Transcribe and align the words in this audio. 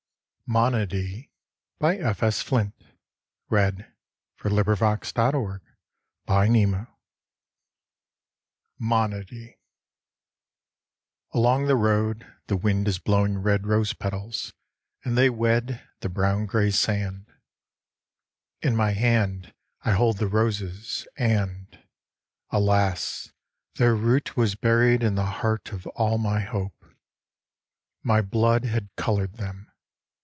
ing 0.53 0.53
foot 0.53 0.73
Of 0.83 1.81
wandering 1.81 2.09
Fate. 2.19 2.19
16 2.19 2.59
IN 2.59 2.73
THE 3.47 3.57
NET 3.57 3.87
OF 4.43 4.79
THE 4.79 4.97
STARS 5.01 5.61
Monody 8.77 9.59
ALONG 11.33 11.67
the 11.67 11.75
road 11.77 12.29
the 12.47 12.57
wind 12.57 12.89
is 12.89 12.99
blowing 12.99 13.37
red 13.37 13.65
Rose 13.65 13.93
petals 13.93 14.51
and 15.05 15.17
they 15.17 15.29
wed 15.29 15.87
The 16.01 16.09
brown 16.09 16.47
grey 16.47 16.71
sand. 16.71 17.27
In 18.61 18.75
my 18.75 18.91
hand 18.91 19.53
I 19.83 19.93
hold 19.93 20.17
the 20.17 20.27
roses, 20.27 21.07
and 21.15 21.79
Alas! 22.49 23.31
their 23.75 23.95
root 23.95 24.35
was 24.35 24.55
buried 24.55 25.01
In 25.01 25.15
the 25.15 25.25
heart 25.39 25.71
Of 25.71 25.87
all 25.87 26.17
my 26.17 26.41
hope. 26.41 26.83
My 28.03 28.21
blood 28.21 28.65
had 28.65 28.93
coloured 28.97 29.35
them. 29.35 29.69